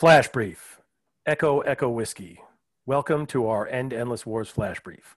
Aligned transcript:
Flash 0.00 0.28
brief. 0.28 0.80
Echo 1.26 1.60
Echo 1.60 1.90
Whiskey. 1.90 2.40
Welcome 2.86 3.26
to 3.26 3.46
our 3.48 3.68
End 3.68 3.92
Endless 3.92 4.24
Wars 4.24 4.48
flash 4.48 4.80
brief. 4.80 5.14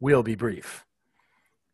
We'll 0.00 0.22
be 0.22 0.34
brief. 0.34 0.84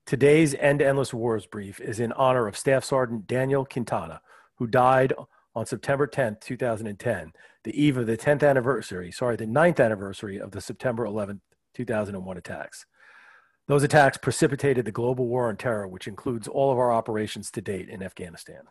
Today's 0.07 0.55
End 0.55 0.81
Endless 0.81 1.13
Wars 1.13 1.47
brief 1.47 1.81
is 1.81 1.99
in 1.99 2.13
honor 2.13 2.47
of 2.47 2.57
Staff 2.57 2.85
Sergeant 2.85 3.27
Daniel 3.27 3.65
Quintana, 3.65 4.21
who 4.59 4.69
died 4.69 5.13
on 5.57 5.67
September 5.67 6.07
10th, 6.07 6.43
2010, 6.43 7.33
the 7.65 7.83
eve 7.83 7.97
of 7.97 8.07
the 8.07 8.17
10th 8.17 8.49
anniversary, 8.49 9.11
sorry, 9.11 9.35
the 9.35 9.47
9th 9.47 9.85
anniversary 9.85 10.39
of 10.39 10.53
the 10.53 10.61
September 10.61 11.05
11th, 11.07 11.41
2001 11.75 12.37
attacks. 12.37 12.87
Those 13.67 13.83
attacks 13.83 14.17
precipitated 14.17 14.85
the 14.85 14.93
global 14.93 15.27
war 15.27 15.49
on 15.49 15.57
terror, 15.57 15.89
which 15.89 16.07
includes 16.07 16.47
all 16.47 16.71
of 16.71 16.79
our 16.79 16.93
operations 16.93 17.51
to 17.51 17.61
date 17.61 17.89
in 17.89 18.01
Afghanistan. 18.01 18.63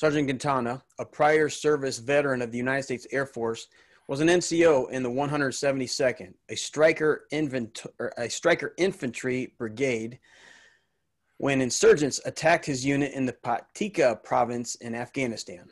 Sergeant 0.00 0.28
Quintana, 0.28 0.82
a 0.98 1.04
prior 1.04 1.50
service 1.50 1.98
veteran 1.98 2.40
of 2.40 2.50
the 2.50 2.56
United 2.56 2.84
States 2.84 3.06
Air 3.12 3.26
Force, 3.26 3.68
was 4.08 4.20
an 4.20 4.28
NCO 4.28 4.90
in 4.90 5.02
the 5.02 5.10
172nd, 5.10 6.32
a 6.48 6.56
striker, 6.56 7.26
invent- 7.32 7.84
a 8.16 8.30
Stryker 8.30 8.72
infantry 8.78 9.52
brigade, 9.58 10.18
when 11.36 11.60
insurgents 11.60 12.18
attacked 12.24 12.64
his 12.64 12.82
unit 12.82 13.12
in 13.12 13.26
the 13.26 13.34
Paktika 13.44 14.24
province 14.24 14.74
in 14.76 14.94
Afghanistan. 14.94 15.68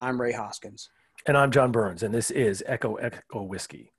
I'm 0.00 0.20
Ray 0.20 0.30
Hoskins. 0.30 0.88
And 1.26 1.36
I'm 1.36 1.50
John 1.50 1.72
Burns, 1.72 2.04
and 2.04 2.14
this 2.14 2.30
is 2.30 2.62
Echo 2.66 2.94
Echo 2.94 3.42
Whiskey. 3.42 3.92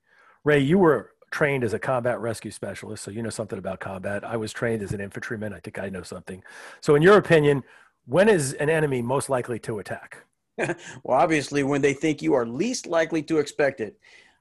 Ray, 0.44 0.60
you 0.60 0.78
were 0.78 1.10
trained 1.30 1.62
as 1.62 1.74
a 1.74 1.78
combat 1.78 2.18
rescue 2.20 2.52
specialist, 2.52 3.04
so 3.04 3.10
you 3.10 3.22
know 3.22 3.28
something 3.28 3.58
about 3.58 3.80
combat. 3.80 4.24
I 4.24 4.38
was 4.38 4.50
trained 4.50 4.82
as 4.82 4.94
an 4.94 5.02
infantryman. 5.02 5.52
I 5.52 5.60
think 5.60 5.78
I 5.78 5.90
know 5.90 6.02
something. 6.02 6.42
So, 6.80 6.94
in 6.94 7.02
your 7.02 7.18
opinion, 7.18 7.62
when 8.06 8.28
is 8.28 8.52
an 8.54 8.70
enemy 8.70 9.02
most 9.02 9.28
likely 9.28 9.58
to 9.60 9.78
attack? 9.78 10.24
well, 10.58 10.76
obviously, 11.08 11.62
when 11.62 11.82
they 11.82 11.94
think 11.94 12.22
you 12.22 12.34
are 12.34 12.46
least 12.46 12.86
likely 12.86 13.22
to 13.24 13.38
expect 13.38 13.80
it, 13.80 13.98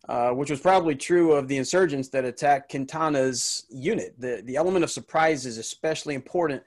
uh, 0.09 0.31
which 0.31 0.50
was 0.50 0.59
probably 0.59 0.95
true 0.95 1.31
of 1.31 1.47
the 1.47 1.58
insurgents 1.58 2.09
that 2.09 2.25
attacked 2.25 2.69
Quintana's 2.69 3.66
unit. 3.69 4.14
The, 4.19 4.41
the 4.45 4.58
element 4.58 4.84
of 4.84 4.91
surprise 4.91 5.45
is 5.45 5.58
especially 5.58 6.14
important 6.14 6.61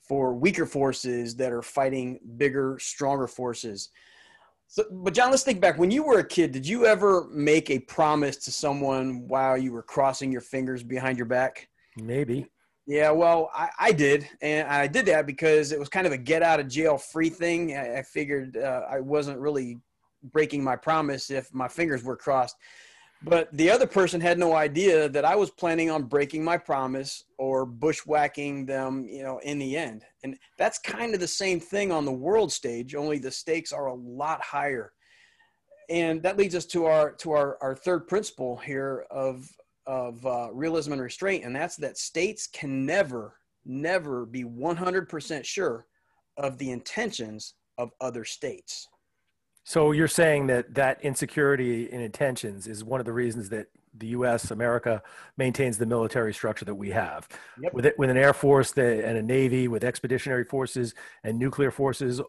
for 0.00 0.34
weaker 0.34 0.64
forces 0.64 1.36
that 1.36 1.52
are 1.52 1.60
fighting 1.60 2.18
bigger, 2.36 2.78
stronger 2.80 3.26
forces. 3.26 3.90
So, 4.68 4.84
but 4.90 5.12
John, 5.12 5.30
let's 5.30 5.42
think 5.42 5.60
back. 5.60 5.78
When 5.78 5.90
you 5.90 6.02
were 6.02 6.20
a 6.20 6.26
kid, 6.26 6.52
did 6.52 6.66
you 6.66 6.86
ever 6.86 7.26
make 7.30 7.70
a 7.70 7.78
promise 7.80 8.36
to 8.36 8.52
someone 8.52 9.26
while 9.26 9.58
you 9.58 9.72
were 9.72 9.82
crossing 9.82 10.30
your 10.30 10.40
fingers 10.40 10.82
behind 10.82 11.18
your 11.18 11.26
back? 11.26 11.68
Maybe. 11.96 12.46
Yeah, 12.88 13.10
well, 13.10 13.50
I, 13.54 13.68
I, 13.78 13.92
did, 13.92 14.26
and 14.40 14.66
I 14.66 14.86
did 14.86 15.04
that 15.06 15.26
because 15.26 15.72
it 15.72 15.78
was 15.78 15.90
kind 15.90 16.06
of 16.06 16.14
a 16.14 16.16
get 16.16 16.42
out 16.42 16.58
of 16.58 16.68
jail 16.68 16.96
free 16.96 17.28
thing. 17.28 17.76
I, 17.76 17.98
I 17.98 18.02
figured 18.02 18.56
uh, 18.56 18.86
I 18.90 18.98
wasn't 19.00 19.38
really 19.38 19.76
breaking 20.32 20.64
my 20.64 20.74
promise 20.74 21.30
if 21.30 21.52
my 21.52 21.68
fingers 21.68 22.02
were 22.02 22.16
crossed. 22.16 22.56
But 23.22 23.52
the 23.52 23.70
other 23.70 23.86
person 23.86 24.22
had 24.22 24.38
no 24.38 24.54
idea 24.54 25.06
that 25.10 25.26
I 25.26 25.36
was 25.36 25.50
planning 25.50 25.90
on 25.90 26.04
breaking 26.04 26.42
my 26.42 26.56
promise 26.56 27.24
or 27.36 27.66
bushwhacking 27.66 28.64
them, 28.64 29.06
you 29.06 29.22
know, 29.22 29.38
in 29.40 29.58
the 29.58 29.76
end. 29.76 30.06
And 30.24 30.38
that's 30.56 30.78
kind 30.78 31.12
of 31.12 31.20
the 31.20 31.28
same 31.28 31.60
thing 31.60 31.92
on 31.92 32.06
the 32.06 32.12
world 32.12 32.50
stage, 32.50 32.94
only 32.94 33.18
the 33.18 33.30
stakes 33.30 33.70
are 33.70 33.88
a 33.88 33.94
lot 33.94 34.40
higher. 34.40 34.94
And 35.90 36.22
that 36.22 36.38
leads 36.38 36.54
us 36.54 36.64
to 36.66 36.86
our 36.86 37.12
to 37.16 37.32
our, 37.32 37.58
our 37.60 37.74
third 37.74 38.08
principle 38.08 38.56
here 38.56 39.04
of 39.10 39.46
of 39.88 40.24
uh, 40.26 40.50
realism 40.52 40.92
and 40.92 41.02
restraint, 41.02 41.44
and 41.44 41.56
that's 41.56 41.76
that 41.76 41.96
states 41.96 42.46
can 42.46 42.84
never, 42.84 43.38
never 43.64 44.26
be 44.26 44.44
100% 44.44 45.44
sure 45.44 45.86
of 46.36 46.58
the 46.58 46.70
intentions 46.70 47.54
of 47.78 47.90
other 48.00 48.24
states. 48.24 48.86
So 49.64 49.92
you're 49.92 50.06
saying 50.06 50.46
that 50.48 50.74
that 50.74 51.02
insecurity 51.02 51.90
in 51.90 52.00
intentions 52.00 52.66
is 52.66 52.84
one 52.84 53.00
of 53.00 53.06
the 53.06 53.12
reasons 53.12 53.48
that 53.48 53.66
the 53.96 54.08
U.S. 54.08 54.50
America 54.50 55.02
maintains 55.36 55.78
the 55.78 55.86
military 55.86 56.32
structure 56.32 56.64
that 56.66 56.74
we 56.74 56.90
have, 56.90 57.26
yep. 57.60 57.72
with 57.72 57.86
it, 57.86 57.98
with 57.98 58.10
an 58.10 58.16
air 58.16 58.32
force 58.32 58.72
that, 58.72 59.04
and 59.04 59.16
a 59.16 59.22
navy, 59.22 59.68
with 59.68 59.84
expeditionary 59.84 60.44
forces 60.44 60.94
and 61.24 61.38
nuclear 61.38 61.70
forces, 61.70 62.20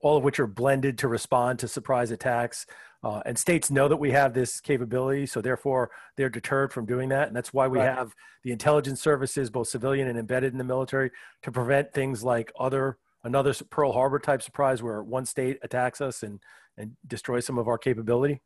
all 0.00 0.16
of 0.16 0.24
which 0.24 0.38
are 0.38 0.46
blended 0.46 0.98
to 0.98 1.08
respond 1.08 1.58
to 1.58 1.68
surprise 1.68 2.10
attacks. 2.10 2.66
Uh, 3.02 3.22
and 3.26 3.38
states 3.38 3.70
know 3.70 3.88
that 3.88 3.96
we 3.96 4.10
have 4.10 4.34
this 4.34 4.60
capability, 4.60 5.26
so 5.26 5.40
therefore 5.40 5.90
they're 6.16 6.28
deterred 6.28 6.72
from 6.72 6.86
doing 6.86 7.08
that. 7.08 7.28
And 7.28 7.36
that's 7.36 7.52
why 7.52 7.68
we 7.68 7.78
right. 7.78 7.94
have 7.94 8.14
the 8.42 8.52
intelligence 8.52 9.00
services, 9.00 9.50
both 9.50 9.68
civilian 9.68 10.08
and 10.08 10.18
embedded 10.18 10.52
in 10.52 10.58
the 10.58 10.64
military, 10.64 11.10
to 11.42 11.52
prevent 11.52 11.92
things 11.92 12.24
like 12.24 12.52
other 12.58 12.98
another 13.24 13.52
Pearl 13.70 13.92
Harbor 13.92 14.18
type 14.18 14.40
surprise 14.40 14.82
where 14.82 15.02
one 15.02 15.26
state 15.26 15.58
attacks 15.62 16.00
us 16.00 16.22
and 16.22 16.40
and 16.78 16.92
destroys 17.06 17.46
some 17.46 17.58
of 17.58 17.68
our 17.68 17.78
capability. 17.78 18.40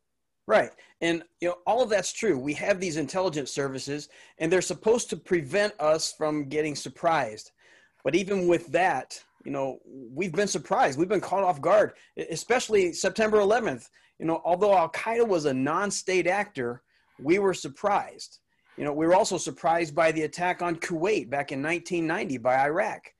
Right. 0.47 0.71
And 1.01 1.23
you 1.39 1.49
know, 1.49 1.57
all 1.65 1.83
of 1.83 1.89
that's 1.89 2.11
true. 2.11 2.37
We 2.37 2.53
have 2.55 2.79
these 2.79 2.97
intelligence 2.97 3.51
services 3.51 4.09
and 4.39 4.51
they're 4.51 4.61
supposed 4.61 5.09
to 5.11 5.17
prevent 5.17 5.73
us 5.79 6.13
from 6.13 6.49
getting 6.49 6.75
surprised. 6.75 7.51
But 8.03 8.15
even 8.15 8.47
with 8.47 8.67
that, 8.67 9.21
you 9.45 9.51
know, 9.51 9.79
we've 9.85 10.31
been 10.31 10.47
surprised. 10.47 10.97
We've 10.99 11.09
been 11.09 11.21
caught 11.21 11.43
off 11.43 11.61
guard, 11.61 11.93
especially 12.29 12.93
September 12.93 13.37
11th 13.37 13.87
you 14.21 14.27
know, 14.27 14.39
although 14.45 14.77
Al 14.77 14.89
Qaeda 14.89 15.27
was 15.27 15.45
a 15.45 15.53
non-state 15.53 16.27
actor, 16.27 16.83
we 17.19 17.39
were 17.39 17.55
surprised. 17.55 18.37
You 18.77 18.83
know, 18.85 18.93
we 18.93 19.07
were 19.07 19.15
also 19.15 19.35
surprised 19.35 19.95
by 19.95 20.11
the 20.11 20.21
attack 20.21 20.61
on 20.61 20.75
Kuwait 20.75 21.27
back 21.27 21.51
in 21.51 21.61
1990 21.61 22.37
by 22.37 22.63
Iraq. 22.63 23.11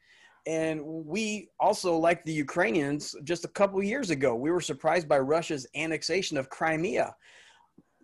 And 0.45 0.79
we 0.83 1.49
also, 1.59 1.97
like 1.97 2.23
the 2.23 2.31
Ukrainians, 2.31 3.15
just 3.23 3.45
a 3.45 3.47
couple 3.47 3.81
years 3.81 4.11
ago, 4.11 4.35
we 4.35 4.51
were 4.51 4.61
surprised 4.61 5.09
by 5.09 5.17
Russia's 5.17 5.65
annexation 5.75 6.37
of 6.37 6.51
Crimea. 6.51 7.15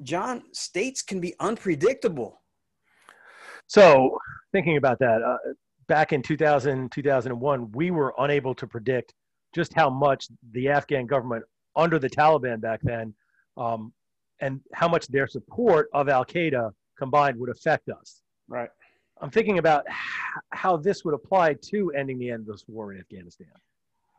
John, 0.02 0.42
states 0.52 1.04
can 1.04 1.22
be 1.22 1.36
unpredictable. 1.40 2.42
So, 3.68 4.18
thinking 4.52 4.78
about 4.78 4.98
that, 5.00 5.22
uh, 5.22 5.54
back 5.88 6.14
in 6.14 6.22
2000, 6.22 6.92
2001, 6.92 7.72
we 7.72 7.92
were 7.92 8.14
unable 8.20 8.54
to 8.56 8.68
predict 8.68 9.14
just 9.56 9.74
how 9.74 9.90
much 9.90 10.28
the 10.52 10.70
Afghan 10.70 11.06
government 11.06 11.44
under 11.76 12.00
the 12.00 12.10
Taliban 12.10 12.60
back 12.60 12.80
then, 12.84 13.14
um, 13.56 13.94
and 14.42 14.60
how 14.74 14.88
much 14.88 15.08
their 15.08 15.28
support 15.28 15.90
of 15.94 16.10
Al 16.10 16.26
Qaeda 16.26 16.72
combined 16.98 17.40
would 17.40 17.50
affect 17.50 17.90
us. 17.90 18.22
Right. 18.48 18.70
I'm 19.22 19.32
thinking 19.32 19.58
about 19.58 19.86
how 20.52 20.78
this 20.78 21.04
would 21.04 21.14
apply 21.14 21.56
to 21.70 21.92
ending 21.92 22.20
the 22.20 22.30
endless 22.30 22.66
war 22.68 22.94
in 22.94 23.00
Afghanistan. 23.00 23.48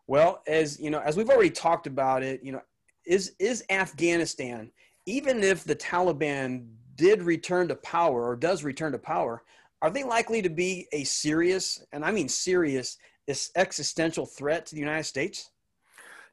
Well, 0.06 0.42
as 0.46 0.80
you 0.80 0.90
know, 0.90 1.00
as 1.00 1.16
we've 1.16 1.28
already 1.28 1.50
talked 1.50 1.86
about 1.86 2.22
it, 2.22 2.42
you 2.42 2.52
know, 2.52 2.62
is 3.06 3.34
is 3.38 3.64
Afghanistan, 3.70 4.70
even 5.06 5.42
if 5.44 5.64
the 5.64 5.76
Taliban 5.76 6.66
did 6.96 7.22
return 7.22 7.68
to 7.68 7.76
power 7.76 8.26
or 8.26 8.34
does 8.34 8.64
return 8.64 8.92
to 8.92 8.98
power, 8.98 9.42
are 9.82 9.90
they 9.90 10.04
likely 10.04 10.42
to 10.42 10.48
be 10.48 10.86
a 10.92 11.04
serious, 11.04 11.84
and 11.92 12.04
I 12.04 12.10
mean 12.10 12.28
serious, 12.28 12.98
this 13.26 13.50
existential 13.56 14.26
threat 14.26 14.66
to 14.66 14.74
the 14.74 14.80
United 14.80 15.04
States? 15.04 15.50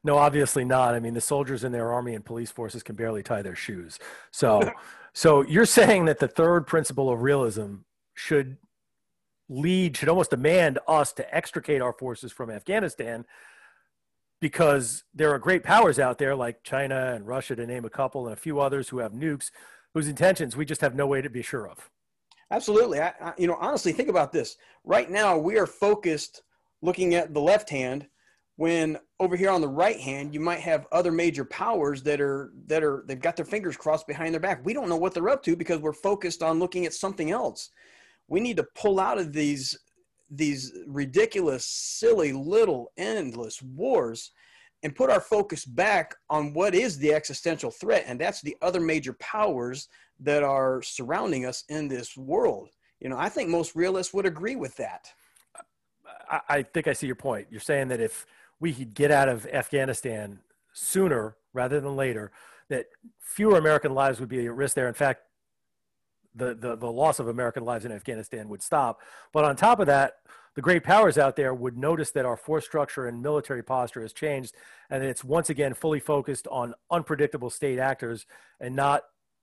No, 0.02 0.18
obviously 0.18 0.64
not. 0.64 0.94
I 0.94 1.00
mean, 1.00 1.14
the 1.14 1.20
soldiers 1.20 1.64
in 1.64 1.72
their 1.72 1.92
army 1.92 2.14
and 2.14 2.24
police 2.24 2.50
forces 2.50 2.82
can 2.82 2.96
barely 2.96 3.22
tie 3.22 3.42
their 3.42 3.56
shoes. 3.56 3.98
So, 4.30 4.72
so 5.12 5.42
you're 5.42 5.66
saying 5.66 6.04
that 6.06 6.18
the 6.18 6.28
third 6.28 6.66
principle 6.66 7.10
of 7.10 7.22
realism 7.22 7.76
should 8.14 8.56
lead, 9.48 9.96
should 9.96 10.08
almost 10.08 10.30
demand 10.30 10.78
us 10.88 11.12
to 11.14 11.34
extricate 11.34 11.82
our 11.82 11.92
forces 11.92 12.32
from 12.32 12.50
Afghanistan 12.50 13.24
because 14.40 15.04
there 15.14 15.32
are 15.32 15.38
great 15.38 15.62
powers 15.62 15.98
out 15.98 16.18
there 16.18 16.34
like 16.34 16.62
China 16.62 17.12
and 17.14 17.26
Russia, 17.26 17.56
to 17.56 17.66
name 17.66 17.84
a 17.84 17.90
couple, 17.90 18.26
and 18.26 18.32
a 18.32 18.40
few 18.40 18.60
others 18.60 18.88
who 18.88 18.98
have 18.98 19.12
nukes 19.12 19.50
whose 19.94 20.08
intentions 20.08 20.56
we 20.56 20.64
just 20.66 20.82
have 20.82 20.94
no 20.94 21.06
way 21.06 21.22
to 21.22 21.30
be 21.30 21.42
sure 21.42 21.66
of. 21.66 21.90
Absolutely. 22.50 23.00
I, 23.00 23.12
I, 23.20 23.32
you 23.38 23.46
know, 23.46 23.56
honestly, 23.60 23.92
think 23.92 24.08
about 24.08 24.32
this. 24.32 24.56
Right 24.84 25.10
now, 25.10 25.36
we 25.36 25.58
are 25.58 25.66
focused 25.66 26.42
looking 26.82 27.14
at 27.14 27.34
the 27.34 27.40
left 27.40 27.68
hand 27.68 28.06
when 28.56 28.98
over 29.20 29.36
here 29.36 29.50
on 29.50 29.60
the 29.60 29.68
right 29.68 30.00
hand 30.00 30.32
you 30.32 30.40
might 30.40 30.60
have 30.60 30.86
other 30.92 31.12
major 31.12 31.44
powers 31.44 32.02
that 32.02 32.20
are 32.20 32.52
that 32.66 32.82
are 32.82 33.04
they've 33.06 33.20
got 33.20 33.36
their 33.36 33.44
fingers 33.44 33.76
crossed 33.76 34.06
behind 34.06 34.32
their 34.32 34.40
back 34.40 34.64
we 34.64 34.72
don't 34.72 34.88
know 34.88 34.96
what 34.96 35.14
they're 35.14 35.28
up 35.28 35.42
to 35.42 35.56
because 35.56 35.80
we're 35.80 35.92
focused 35.92 36.42
on 36.42 36.58
looking 36.58 36.86
at 36.86 36.94
something 36.94 37.30
else 37.30 37.70
we 38.28 38.40
need 38.40 38.56
to 38.56 38.66
pull 38.74 38.98
out 38.98 39.18
of 39.18 39.32
these 39.32 39.78
these 40.30 40.72
ridiculous 40.86 41.66
silly 41.66 42.32
little 42.32 42.92
endless 42.96 43.62
wars 43.62 44.32
and 44.82 44.94
put 44.94 45.10
our 45.10 45.20
focus 45.20 45.64
back 45.64 46.14
on 46.30 46.52
what 46.52 46.74
is 46.74 46.98
the 46.98 47.12
existential 47.12 47.70
threat 47.70 48.04
and 48.06 48.20
that's 48.20 48.42
the 48.42 48.56
other 48.62 48.80
major 48.80 49.14
powers 49.14 49.88
that 50.20 50.42
are 50.42 50.82
surrounding 50.82 51.46
us 51.46 51.64
in 51.68 51.88
this 51.88 52.16
world 52.16 52.68
you 53.00 53.08
know 53.08 53.18
i 53.18 53.28
think 53.28 53.48
most 53.48 53.74
realists 53.74 54.14
would 54.14 54.26
agree 54.26 54.56
with 54.56 54.76
that 54.76 55.08
I, 56.48 56.62
think 56.62 56.88
I 56.88 56.92
see 56.92 57.06
your 57.06 57.16
point. 57.16 57.48
You're 57.50 57.60
saying 57.60 57.88
that 57.88 58.00
if 58.00 58.26
we 58.60 58.72
could 58.72 58.94
get 58.94 59.10
out 59.10 59.28
of 59.28 59.46
Afghanistan 59.46 60.40
sooner 60.72 61.36
rather 61.52 61.80
than 61.80 61.96
later, 61.96 62.32
that 62.68 62.86
fewer 63.20 63.58
American 63.58 63.94
lives 63.94 64.20
would 64.20 64.28
be 64.28 64.44
at 64.44 64.54
risk 64.54 64.74
there. 64.74 64.88
In 64.88 64.94
fact, 64.94 65.20
the, 66.36 66.54
the, 66.54 66.76
the 66.76 66.90
loss 66.90 67.18
of 67.18 67.28
American 67.28 67.64
lives 67.64 67.84
in 67.84 67.92
Afghanistan 67.92 68.48
would 68.48 68.62
stop. 68.62 69.00
But 69.32 69.44
on 69.44 69.56
top 69.56 69.80
of 69.80 69.86
that, 69.86 70.14
the 70.54 70.62
great 70.62 70.84
powers 70.84 71.18
out 71.18 71.36
there 71.36 71.52
would 71.54 71.76
notice 71.76 72.10
that 72.12 72.24
our 72.24 72.36
force 72.36 72.64
structure 72.64 73.06
and 73.06 73.22
military 73.22 73.62
posture 73.62 74.00
has 74.00 74.12
changed 74.12 74.54
and 74.88 75.04
it's 75.04 75.22
once 75.22 75.50
again 75.50 75.74
fully 75.74 76.00
focused 76.00 76.46
on 76.48 76.74
unpredictable 76.90 77.50
state 77.50 77.78
actors 77.78 78.26
and 78.60 78.74
not 78.74 79.02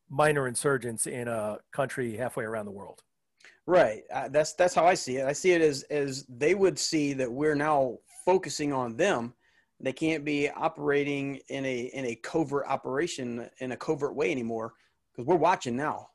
minor 0.09 0.47
insurgents 0.47 1.05
in 1.05 1.27
a 1.27 1.57
country 1.71 2.17
halfway 2.17 2.43
around 2.43 2.65
the 2.65 2.71
world. 2.71 3.03
Right. 3.65 4.03
Uh, 4.11 4.27
that's 4.29 4.53
that's 4.53 4.75
how 4.75 4.85
I 4.85 4.93
see 4.93 5.17
it. 5.17 5.25
I 5.25 5.33
see 5.33 5.51
it 5.51 5.61
as 5.61 5.83
as 5.83 6.25
they 6.27 6.53
would 6.53 6.77
see 6.77 7.13
that 7.13 7.31
we're 7.31 7.55
now 7.55 7.99
focusing 8.25 8.73
on 8.73 8.97
them. 8.97 9.33
They 9.79 9.93
can't 9.93 10.25
be 10.25 10.49
operating 10.49 11.39
in 11.49 11.65
a 11.65 11.81
in 11.93 12.05
a 12.05 12.15
covert 12.15 12.65
operation 12.67 13.49
in 13.59 13.71
a 13.71 13.77
covert 13.77 14.15
way 14.15 14.31
anymore 14.31 14.73
because 15.11 15.27
we're 15.27 15.35
watching 15.35 15.77
now. 15.77 16.09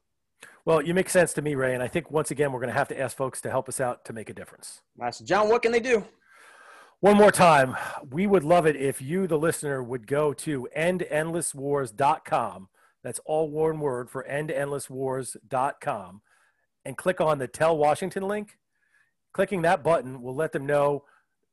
Well, 0.69 0.83
you 0.83 0.93
make 0.93 1.09
sense 1.09 1.33
to 1.33 1.41
me, 1.41 1.55
Ray, 1.55 1.73
and 1.73 1.83
I 1.83 1.89
think 1.89 2.11
once 2.11 2.31
again 2.31 2.53
we're 2.53 2.61
going 2.61 2.69
to 2.69 2.79
have 2.79 2.89
to 2.89 3.01
ask 3.01 3.17
folks 3.17 3.41
to 3.41 3.49
help 3.49 3.71
us 3.71 3.81
out 3.81 4.05
to 4.05 4.13
make 4.13 4.29
a 4.29 4.35
difference. 4.35 4.83
So, 5.13 5.25
John, 5.25 5.49
what 5.49 5.63
can 5.63 5.73
they 5.73 5.81
do? 5.81 6.05
One 7.01 7.17
more 7.17 7.33
time, 7.33 7.75
we 8.11 8.27
would 8.27 8.45
love 8.45 8.67
it 8.67 8.77
if 8.77 9.01
you, 9.01 9.27
the 9.27 9.39
listener, 9.39 9.83
would 9.83 10.07
go 10.07 10.35
to 10.35 10.69
endendlesswars.com. 10.77 12.69
That's 13.03 13.19
all 13.25 13.49
one 13.51 13.81
word 13.81 14.11
for 14.11 14.27
endendlesswars.com 14.31 16.21
and 16.85 16.97
click 16.99 17.21
on 17.23 17.39
the 17.39 17.49
Tell 17.49 17.79
Washington 17.79 18.29
link. 18.29 18.59
Clicking 19.33 19.63
that 19.63 19.83
button 19.83 20.21
will 20.21 20.35
let 20.35 20.53
them 20.53 20.67
know 20.67 21.05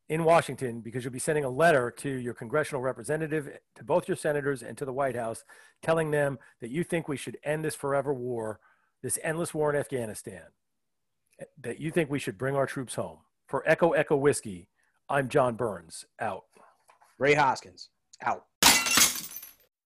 in 0.09 0.25
Washington 0.25 0.81
because 0.81 1.05
you'll 1.05 1.13
be 1.13 1.19
sending 1.19 1.45
a 1.45 1.49
letter 1.49 1.89
to 1.99 2.09
your 2.09 2.33
congressional 2.33 2.81
representative, 2.81 3.47
to 3.75 3.83
both 3.85 4.09
your 4.09 4.17
senators, 4.17 4.61
and 4.61 4.77
to 4.77 4.83
the 4.83 4.91
White 4.91 5.15
House, 5.15 5.45
telling 5.81 6.11
them 6.11 6.37
that 6.59 6.69
you 6.69 6.83
think 6.83 7.07
we 7.07 7.15
should 7.15 7.37
end 7.45 7.63
this 7.63 7.75
forever 7.75 8.13
war, 8.13 8.59
this 9.05 9.19
endless 9.21 9.53
war 9.53 9.69
in 9.69 9.79
Afghanistan, 9.79 10.41
that 11.61 11.79
you 11.79 11.91
think 11.91 12.09
we 12.09 12.17
should 12.17 12.39
bring 12.39 12.55
our 12.55 12.65
troops 12.65 12.95
home. 12.95 13.19
For 13.47 13.61
Echo 13.67 13.91
Echo 13.91 14.15
Whiskey, 14.17 14.67
I'm 15.07 15.29
John 15.29 15.53
Burns, 15.53 16.05
out. 16.19 16.45
Ray 17.19 17.35
Hoskins, 17.35 17.89
out. 18.23 18.45